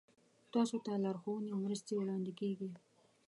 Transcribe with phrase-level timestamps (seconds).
[0.53, 2.69] تاسو ته لارښوونې او مرستې وړاندې کیږي.